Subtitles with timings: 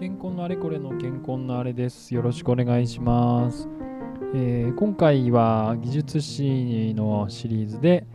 [0.00, 2.14] 健康のあれこれの健康のあれです。
[2.14, 3.68] よろしくお願いします。
[4.34, 8.06] えー、今回は技術士のシリーズで、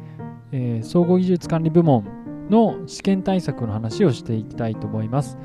[0.51, 5.37] えー、総合技術管理部門の試験対策の話をしていきたいと思います。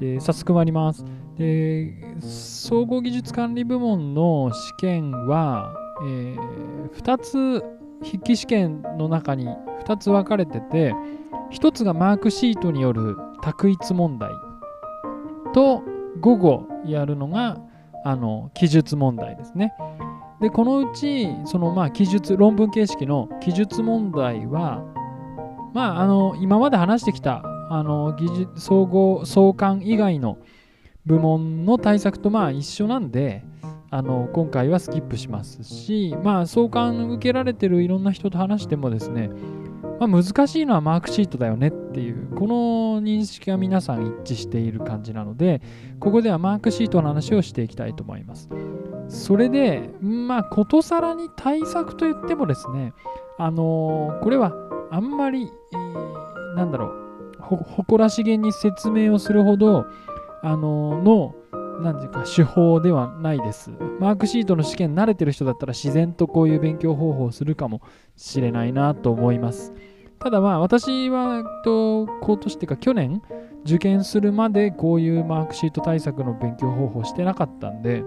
[0.00, 1.04] で早速参ります。
[1.38, 7.62] で総合技術管理部門の試験は、えー、2つ
[8.04, 9.46] 筆記試験の中に
[9.86, 10.92] 2つ分かれてて
[11.52, 14.32] 1つがマークシートによる択一問題
[15.52, 15.82] と
[16.20, 17.58] 午後やるのが
[18.04, 19.74] あの記述問題ですね。
[20.40, 24.82] でこのうちそのまあ記述論文形式の記述問題は
[25.72, 30.38] まああの今まで話してきたあの技術総合相関以外の
[31.06, 33.44] 部門の対策とまあ一緒なんで
[33.90, 39.30] あの今回はスキップしますしまあ相関受けられてるいろんな人と話してもですね
[39.98, 45.60] まあ、難しいのはマークシートだよねっていうこの認識が皆さん一致している感じなので
[46.00, 48.48] ここではマークシートの話をしていきたいと思います。
[49.08, 52.94] それでまあことさらに対策といってもですね
[53.38, 54.52] あのー、これは
[54.90, 59.84] あんまり、えー、なんだろう誇らしげに説明をするほど
[60.42, 61.34] あのー、の
[61.80, 63.70] 何ていうか手法ではないです。
[64.00, 67.82] マークシートの試験慣れてる人だったら自然とこういう勉強方法をするかも
[68.16, 69.72] しれないなと思います。
[70.18, 73.22] ただまあ私はと今年っていうか去年
[73.64, 78.04] 受験するまでこういうマークシート対策の勉強方法してなかったんで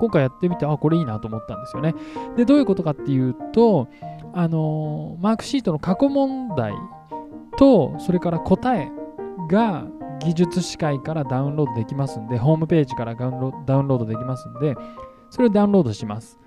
[0.00, 1.94] 今回やってみてあこれいいなと思ったんですよね。
[2.36, 3.88] でどういうことかっていうと
[4.32, 6.72] あのマークシートの過去問題
[7.56, 8.90] とそれから答え
[9.48, 9.86] が
[10.24, 14.74] 技術司会からダウンロードできますんでホームページからダウンロードできますんで
[15.30, 16.38] それをダウンロードします。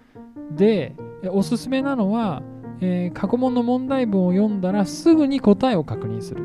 [0.51, 0.95] で
[1.31, 2.43] おすすめなのは
[2.81, 6.43] えー、過去問の問題文を読んだらすぐに答えを確認する。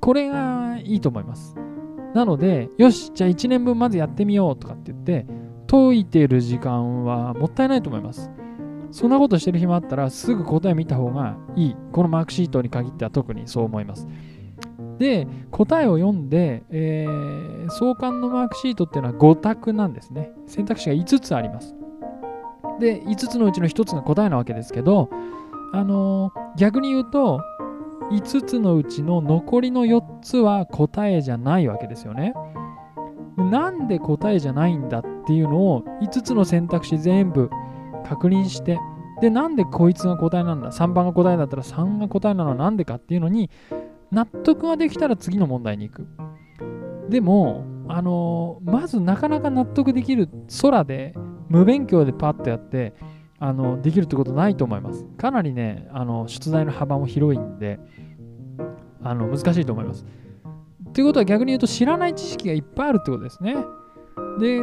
[0.00, 1.54] これがいいと思います。
[2.14, 5.26] なので、よし、じゃあ1年分まずやってみようとかって言って、
[5.66, 8.30] 解いてる時間はもったいないと思います。
[8.90, 11.76] そんなことしてる暇あったらすぐ答え見た方がいい。
[11.92, 14.06] このマークシートに限っては特にそう思います。
[14.98, 20.32] で、答えを読んで、えー、相関のマークシートっていうのは5択なんですね。
[20.46, 21.74] 選択肢が5つあります。
[22.80, 25.10] で、5つのうちの1つが答えなわけですけど、
[25.72, 27.40] あのー、逆に言うと
[28.10, 32.34] 5つのうちの残りの4つは答えじゃないわけですよね。
[33.36, 37.50] なんで答えじゃないんだっていうのを5つの選択肢全部
[38.04, 38.78] 確認して
[39.20, 43.50] でなんでこいつが答えなんだ3番が答えだったら3が答えなのは何でかっていうのに
[44.10, 46.06] 納得ができたら次の問題に行く。
[47.08, 50.28] でも、あのー、まずなかなか納得できる
[50.62, 51.14] 空で
[51.48, 52.94] 無勉強でパッとやって
[53.38, 55.04] あのできるってことないと思います。
[55.16, 57.80] かなりね、あの出題の幅も広いんで、
[59.02, 60.04] あの難しいと思います。
[60.92, 63.56] ということは逆に言うと知らない知識がいっぱいあるってことですね。
[64.40, 64.58] で、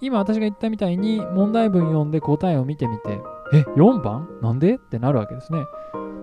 [0.00, 3.20] 今私が言ったみたいに問題文読んで答えを見てみて、
[3.52, 4.28] え、4番？
[4.40, 4.76] なんで？
[4.76, 5.64] ってなるわけですね。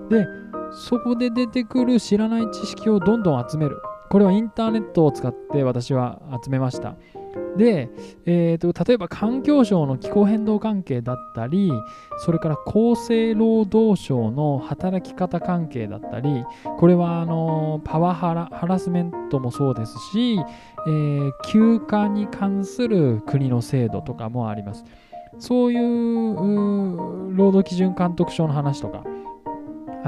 [0.10, 0.26] で、
[0.72, 3.82] そこで出てくる知らない知識をどんどん集める。
[4.10, 6.96] これはインターネットを使って私は集めました。
[7.58, 7.90] で、
[8.26, 11.72] えーと、例えば環境省の気候変動関係だったり
[12.20, 16.44] それから厚生労働省の働き方関係だったり
[16.78, 20.40] これはあのパワハラハラスメントもそうですし、
[20.88, 24.84] えー、休暇に関する国の制度とかもあります
[25.38, 29.04] そういう労働基準監督署の話とか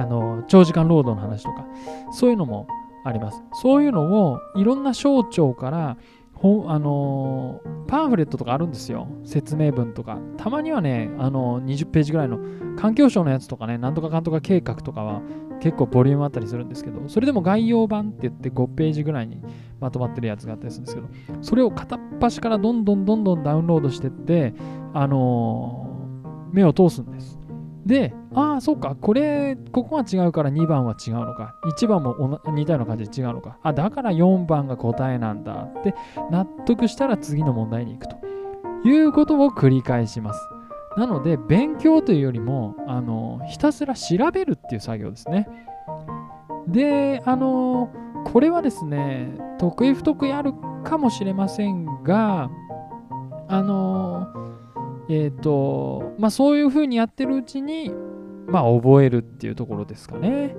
[0.01, 1.65] あの長時間労働の話とか
[2.11, 2.67] そういうのも
[3.05, 5.97] ありますそういうのをいろんな省庁から
[6.41, 9.07] ほあの、パンフレットとかあるんですよ。
[9.23, 10.17] 説明文とか。
[10.37, 12.39] たまにはね、あの、20ページぐらいの
[12.77, 15.21] 環境省のやつとかね、なんとかかんとか計画とかは
[15.59, 19.43] 結構ボリュームあったりするんですけど、それでも概要版って言って5ページぐらいに
[19.79, 21.07] まとまってるやつがあったりするんですけど、
[21.43, 24.55] それを片っ端からどんどんどんどんダウンロードしてって、
[24.95, 25.87] あの、
[26.51, 27.39] 目を通すんです。
[27.85, 35.95] で、ああ、そうか、これ、ここが違うから2番は違うのか、1番も似たような感じで違うのか、あ、だから4番が答えなんだって
[36.29, 38.17] 納得したら次の問題に行くと
[38.87, 40.39] いうことを繰り返します。
[40.97, 45.47] なので、勉強というよりも、あの、ひたすら調べるっていう作業ですね。
[46.67, 47.89] で、あの、
[48.25, 52.49] これはですね、得意不得意あるかもしれませんが、
[53.47, 54.27] あの、
[55.11, 57.93] えっ、ー、と、まあそういうふうにやってるうちに、
[58.47, 60.55] まあ覚えるっていうところですかね。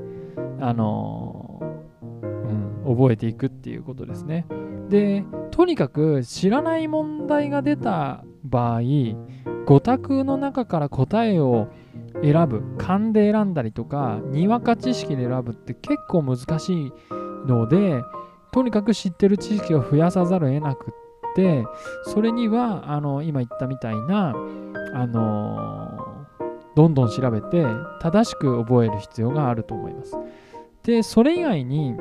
[0.61, 1.61] あの、
[2.13, 2.17] う
[2.91, 4.47] ん、覚えていくっていうことですね。
[4.91, 11.69] で、とにかく知らない問題が出た場合、5択の中から答えを
[12.23, 16.93] 選ぶ、勘で選んだりとか、にわか知識で選ぶって結構難しい
[17.47, 18.03] ので、
[18.53, 20.93] とにかく知ってる知識を増やさざるを得なく
[21.33, 21.65] って
[22.05, 24.35] それにはあの今言ったみたいな
[24.95, 26.27] あの
[26.75, 27.65] どんどん調べて
[28.01, 30.17] 正しく覚える必要があると思います。
[30.83, 31.95] でそれ以外に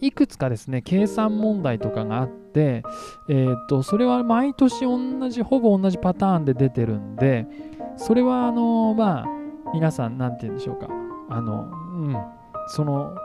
[0.00, 2.82] いくつかですね計算問題とかがあって、
[3.28, 7.46] えーと、それは毎年同じほぼ同じパターンで出てるんで
[7.96, 9.26] それはあのまあ
[9.72, 10.88] 皆さん何て言うんでしょうか
[11.30, 12.16] あのうん
[12.68, 13.16] その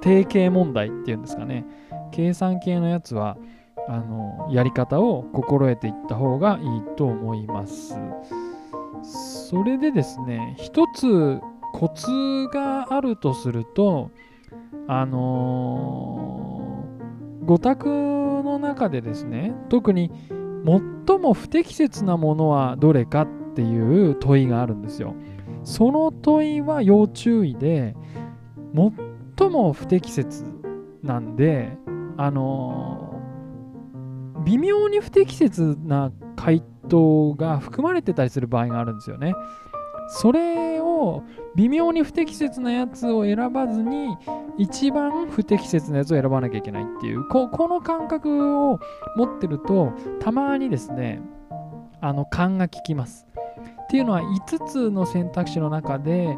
[0.00, 1.64] 定型問題っていうんですかね
[2.12, 3.36] 計算系のやつは
[3.88, 7.96] あのやり方を心得ていった方がいいと思います。
[9.02, 11.40] それでですね一つ
[11.72, 12.06] コツ
[12.52, 14.10] があるとすると
[14.86, 20.10] あのー、ご宅の中でですね特に
[21.06, 25.14] 最も不適切なものはどれかっていう問いがあるんですよ。
[25.64, 27.94] その問いは要注意で
[29.38, 30.44] 最も不適切
[31.02, 31.76] なんで
[32.16, 33.01] あのー、
[34.44, 39.34] 微妙に不適切な回答が含まれてたりする場合があるんですよね。
[40.08, 41.22] それを
[41.56, 44.16] 微妙に不適切なやつを選ばずに
[44.58, 48.78] 一番不適切なやつを選ばなきゃいけないっていうこの感覚を
[49.16, 51.22] 持ってるとたまにですね
[52.00, 53.26] あの勘が利きます。
[53.84, 56.36] っていうのは5つの選択肢の中で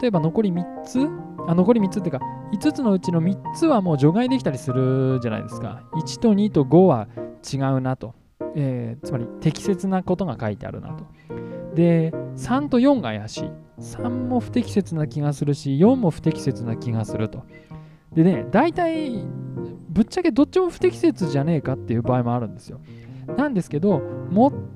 [0.00, 1.08] 例えば残り3つ
[1.46, 5.82] あ残り3つっていうか5つのうちの3つはもう除外できたりするじゃないですか。
[5.94, 8.14] 1と2と5は違うなと、
[8.54, 11.06] えー、つまり適切なことが書いてあるなと。
[11.74, 13.50] で3と4が怪しい。
[13.80, 17.44] 3も不適切な気がするし4も不適切な気がすると。
[18.12, 19.24] でね大体
[19.88, 22.80] ぶっちゃけどっちも不適切じゃねえかっていう場合もあるんですよ。
[23.36, 24.02] なんですけど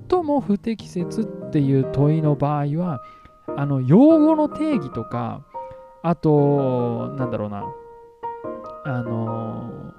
[0.08, 3.00] 最も不適切っていう問いの場合は
[3.56, 5.43] あの用語の定義とか
[6.03, 7.65] あとなんだろうな。
[8.85, 9.93] あの、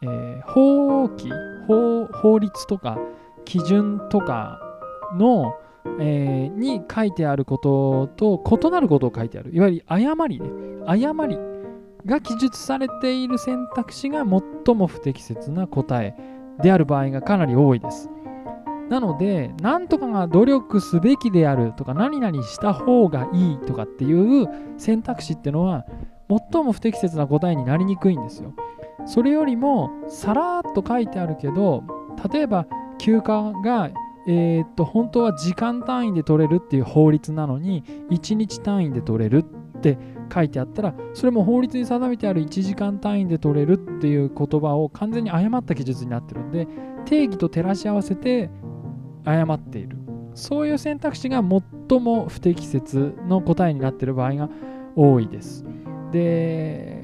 [0.00, 1.30] えー、法規
[1.68, 2.98] 法法律とか
[3.44, 4.60] 基準とか
[5.16, 5.54] の
[6.00, 9.54] えー、に書いてあることと異なることを書いてある。
[9.54, 10.50] いわゆる誤りね。
[10.86, 11.38] 誤り
[12.06, 16.14] が記述されている選択肢が最も不適切な答え
[16.62, 18.10] である場合がかなり多いです。
[18.88, 24.48] なので、何とかが努力すべきであるとか、何々した方がいいとかっていう
[24.78, 25.84] 選択肢ってのは、
[26.52, 28.54] 最も不適切な答えになりにくいんですよ。
[29.06, 31.84] それよりも、さらっと書いてあるけど、
[32.32, 32.66] 例えば、
[32.98, 33.90] 休暇が
[34.30, 39.96] えー、っと本当は時間単位で取れるっていう法律なのに1日単位で取れるって
[40.32, 46.68] 書いてあったらそれも法律に定めてある1時間単位で取れるっていう言葉を完全に誤った記述になってるんで
[47.06, 48.50] 定義と照らし合わせて
[49.24, 49.96] 誤っている。
[50.34, 54.48] そういう選択肢が最も不適切の答えになっている場合が
[54.94, 55.64] 多いです。
[56.12, 56.97] で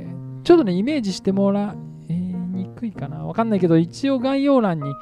[0.44, 1.74] ちょっとねイメージしてもら
[2.08, 4.94] いにくいかなわかんないけど一応概要欄に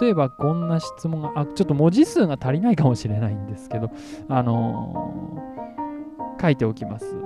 [0.00, 3.90] 例えばこんな質問が、あ、ちょっと文字数が足りないかもしれないんですけど、
[4.28, 7.16] あのー、書いておきます。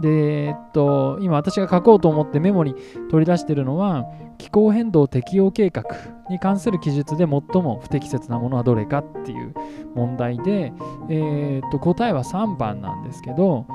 [0.00, 2.74] で、えっと、今私が書こうと思ってメモに
[3.10, 4.06] 取り出してるのは、
[4.38, 5.84] 気候変動適用計画
[6.30, 9.54] に関する記述で最も不適切なものはどれかっていう
[9.94, 10.72] 問題で、
[11.10, 13.66] えー、っと答えは3番なんですけど、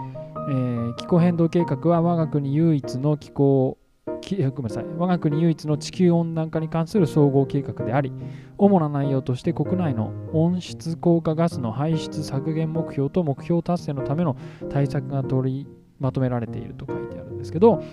[0.48, 3.78] えー、気候変動計画は我が国唯一の気候
[4.26, 8.12] ごめんなさい我が国唯一の地球温暖化に関する総合計画であり
[8.58, 14.36] 主な内容として国内の温室効果ガスの排出削減目標と目標達成のための
[14.70, 15.68] 対策が取り
[16.00, 17.84] まとめられていると書いてあるんですけど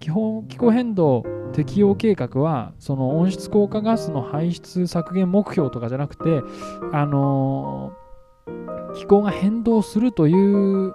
[0.00, 6.42] 基本気候変動適用計画はその温室効果ガスの排出削減目標とかじゃなくて
[6.92, 10.92] あのー、気候が変動するという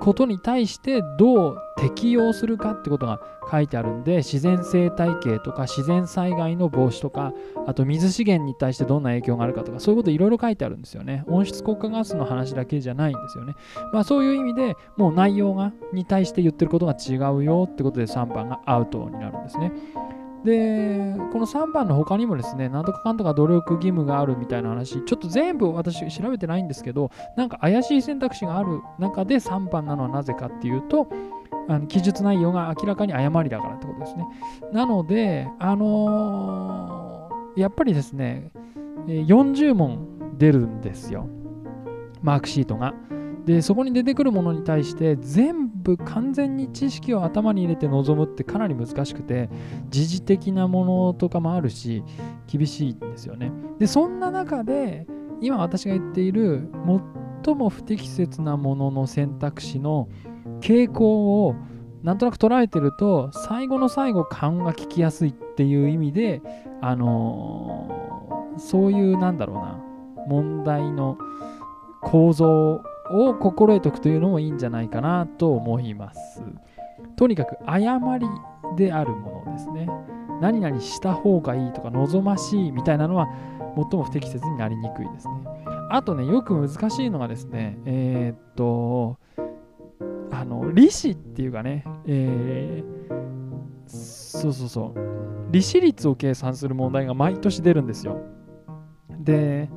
[0.00, 7.32] ことに対してどう適用するかってことが書いてあるんで自然生態系とか自然災害の防止とか
[7.66, 11.24] あと水資源に対してどんな影響があるかとかそういうこといろいろ書いてあるんですよね。
[11.26, 13.54] 温室効果ガスの話だけじゃないんですよね。
[13.92, 19.72] まあそういう意味でもう内容がに対して言ってることが違うよってことで3番がアウトになるんですね。
[20.46, 31.08] で、この3番の他にもですね、なんとかかんとか努力義務があるみたいな話、ちょっと全部私調べてないんですけど、なんか怪しい選択肢がある中で3番なのはなぜかっていうと、
[31.68, 34.24] あの記述内容が明らかに誤りだからってことですね。
[34.72, 38.52] なので、あのー、やっぱりですね、
[39.08, 41.28] 40問出るんですよ。
[42.22, 42.94] マークシートが。
[43.46, 49.48] で、そこに出てくるものに対して全部完全に知識を頭に入れて臨むってかなり難しくて
[49.88, 52.02] 時事的なものとかもあるし
[52.48, 53.52] 厳しいんですよね。
[53.78, 55.06] でそんな中で
[55.40, 56.68] 今私が言っている
[57.44, 60.08] 最も不適切なものの選択肢の
[60.60, 61.54] 傾向を
[62.02, 66.42] なんとなく捉えてると最後の最後勘が聞きやすいっていう意味で
[66.80, 69.80] あのー、そういうなんだろうな
[70.26, 71.16] 問題の
[72.02, 76.42] 構造を心得ておくというのもいいんじゃないかなと思います。
[77.16, 78.26] とにかく誤り
[78.76, 79.88] であるものですね。
[80.40, 83.28] 何々した方がいいとか望ましいみたいなのは
[83.76, 85.34] 最も不適切になりにくいですね。
[85.90, 89.18] あとね、よく難しいのがですね、えー、っと、
[90.30, 98.18] あの、利子っていうかね、えー、そうそうそう、利子率を計算する問題が毎年出るんですよ。
[99.20, 99.70] で、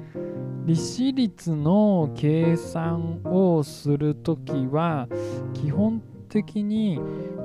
[0.70, 5.08] 利子率の計算をするときは、
[5.56, 6.00] 基本
[6.30, 7.00] 的に、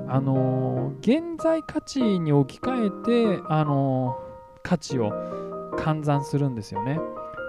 [0.07, 4.15] あの現在価値に置き換えて、あの
[4.61, 5.09] 価値を
[5.75, 6.99] 換算するんですよね。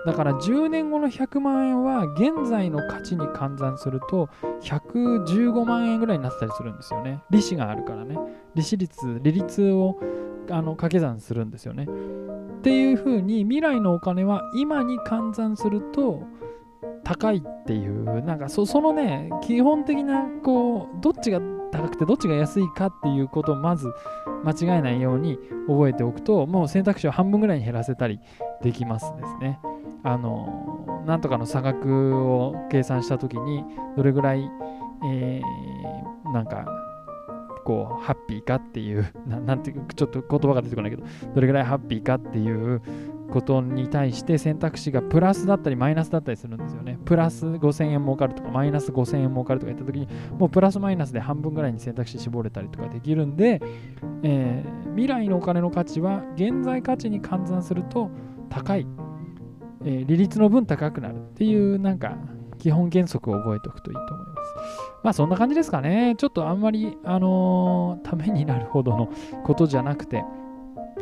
[0.06, 4.30] だから10年後の100万円は現在の価値に換算すると
[4.62, 7.23] 115万円ぐらいになったりするんですよね。
[7.28, 8.16] 利子があるからね。
[8.54, 10.00] 利子率、利率を
[10.50, 11.85] あの掛け算するんですよね。
[11.85, 16.25] っていうふうに未来のお金は今に換算すると
[17.05, 23.93] 高いっていうなんかそのね基本的なこうどっちが高くてどっちが安いかっていうことをまず
[24.45, 25.38] 間違えないように
[25.69, 28.19] 覚えておくともう選択肢を半分ぐらいに減らせたり
[28.62, 29.61] できますですね。
[30.03, 33.65] あのなんとかの差額を計算した時に
[33.97, 34.50] どれぐらい、
[35.05, 36.67] えー、なんか
[37.66, 41.02] こうハッピーかっていう ななんていうちょっと言葉が出てこないけど
[41.35, 42.80] どれぐらいハッピーかっていう
[43.28, 46.96] ことに対して選択肢がプラスだったりマイナスだったりするんですよね。
[47.04, 50.08] プラス5000円儲かるとかマイナス5000円儲かるとか言った時に
[50.38, 53.61] もうプラスマイナスで半分ぐらいに選択肢絞れたりとかできるんで、
[54.23, 58.11] えー、未来のお金の価値は現在価値に換算すると
[58.49, 58.87] 高い、
[59.85, 62.16] えー、利率の分高くなるっていうなんか
[62.58, 64.36] 基本原則を覚えておくといいと思います。
[65.03, 66.15] まあそんな感じですかね。
[66.19, 69.09] ちょっとあんまり、あのー、ためになるほどの
[69.45, 70.25] ことじゃなくて、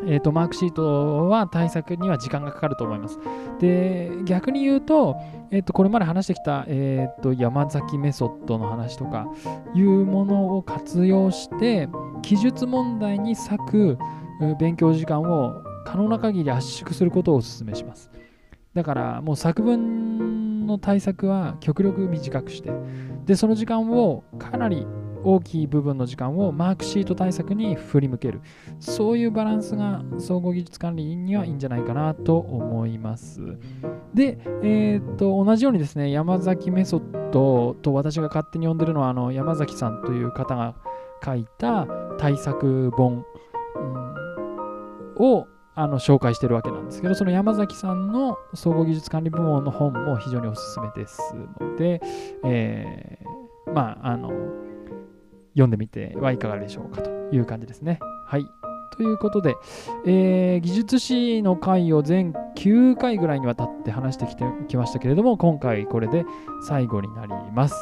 [0.06, 3.18] えーと、マークシートは対策には時間がかかると思います。
[3.60, 5.16] で、逆に言うと、
[5.50, 9.26] えーと、これまで話してきた、えーと、山崎メソッドの話とか
[9.74, 11.88] いうものを活用して、
[12.22, 13.98] 記述問題に割く
[14.58, 18.10] 勉強時間を可能な限り圧縮することをお勧めします。
[18.74, 20.33] だからもう作文
[20.66, 22.70] の対策は極力短くして、
[23.26, 24.86] で、その時間をかなり
[25.24, 28.40] 大きい部分の時間をマークシート対策に振り向ける。
[28.78, 33.40] そういうバランスが総合技術管理にはいいんじゃないかなと思います。
[34.12, 40.74] で、えー、っと、同じようにですね、山崎メソッドと私が勝手に呼んでるのは、あの山崎さんという方が
[41.24, 41.86] 書いた
[42.18, 43.24] 対策本、
[45.18, 51.18] うん、をあの紹介してるわけなんですけど、その山崎さんの総合技術管理部門の本も非常におすすめです
[51.60, 52.00] ので、
[52.44, 54.30] えー、まあ、あの、
[55.54, 57.98] 読んでみてはいかがでしょうかという感じですね。
[58.26, 58.46] はい。
[58.96, 59.56] ということで、
[60.06, 66.24] えー、技術史の回を全9回ぐらいにわたって話してきてきましたけれども、今回これで
[66.68, 67.74] 最後になります。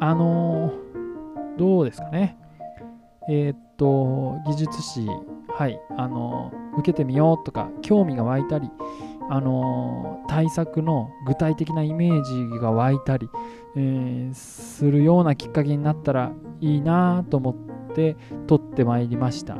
[0.00, 2.36] あのー、どうですかね。
[3.28, 5.06] えー、っと、技術史、
[5.54, 8.70] はい、あの、受けてみようとか、興味が湧いたり、
[9.32, 13.30] あの対策の具体的なイメージが湧いたり、
[13.76, 18.16] えー、するようなきっかけになったらいいなと思って
[18.48, 19.56] 取ってまいりました。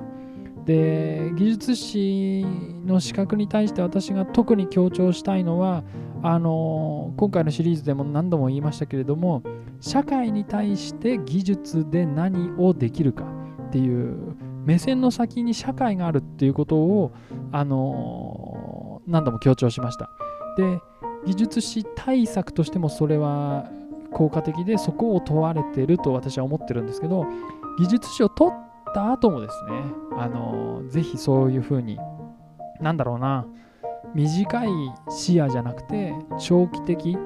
[0.64, 2.44] で技術士
[2.84, 5.84] の資格に対して私が特に強調したいのは
[6.22, 9.42] あの今回のシリーズでも何度も言いましたけれども
[9.80, 13.24] 社会に対して技術で何をできるか
[13.68, 17.12] っていう目線の先に社会があるっていうことを
[17.52, 20.10] あの何度も強調しました。
[20.56, 20.80] で
[21.26, 23.70] 技術士対策としてもそれは
[24.12, 27.26] 効果的でそこを問われてると私は思ってるんですけど
[27.78, 28.54] 技術士を取っ
[28.94, 29.82] た後もですね
[30.16, 31.98] あのぜひそういうふうに
[32.80, 33.46] なんだろうな
[34.14, 34.68] 短い
[35.08, 37.16] 視野じゃなくて長期的、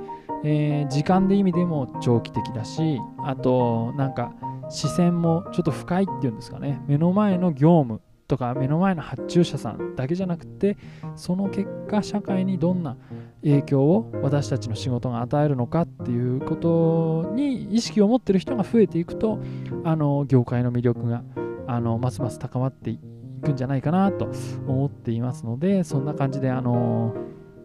[0.45, 4.35] えー、時間で意味でも長期的だしあとなんか
[4.71, 6.83] 視線もちょっと深いっていうんですかね。
[6.87, 10.77] 目の前の業務とか目の前の発注者さんだけじゃなくて
[11.15, 12.97] その結果社会にどんな
[13.43, 19.39] 影響を私たちの仕事が与えるのかっていうことに意識を持ってる人が増えていくと
[19.85, 21.23] あの業界の魅力が
[21.67, 22.99] あのますます高まってい
[23.43, 24.31] くんじゃないかなと
[24.67, 27.15] 思っていますのでそんな感じであの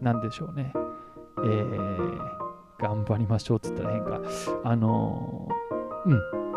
[0.02, 2.18] 何でしょうね、えー、
[2.78, 4.20] 頑張りましょうっつったら変か。
[4.64, 5.48] あの
[6.06, 6.49] うん。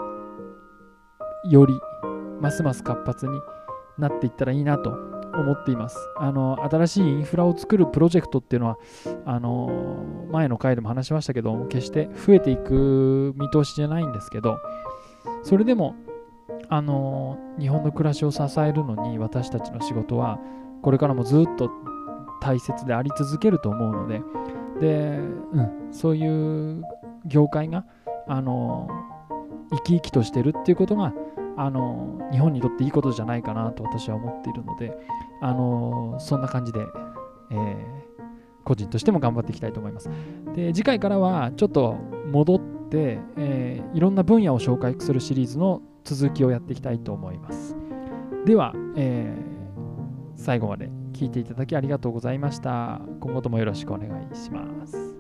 [1.50, 1.74] より
[2.42, 3.40] ますます活発に
[3.98, 4.90] なっていったらいいなと
[5.36, 5.98] 思っています。
[6.18, 8.78] あの新しいインフラを作るプロジェクトっていうのは
[9.26, 14.60] あの前の回でも話しましたけど決して増えていく見通しじゃないんですけど
[15.42, 15.96] それでも
[16.70, 20.40] あの日本の暮らしを支えるのに私たちの仕事は
[20.82, 21.70] これからもずっと
[22.42, 24.22] 大切であり続けると思うので
[24.80, 26.84] で、うん、そういう
[27.26, 27.86] 業界が
[28.28, 28.88] あの
[29.72, 31.14] 生き生きとしてるっていうことが
[31.58, 34.98] あの日本にとっていいことじゃないかなと私は思っているので
[35.42, 36.80] あのそんな感じで、
[37.52, 37.86] えー、
[38.64, 40.10] 個人としても頑張っていきたいと思います。
[40.56, 41.96] で次回からはちょっと
[42.32, 47.76] 戻って、えー、いろんな分野を紹介するシリーズの続きをやっていきたいと思います。
[48.46, 53.02] では、えー、最後まで聞いていただきありがとうございました。
[53.20, 55.13] 今後ともよろしくお願いします。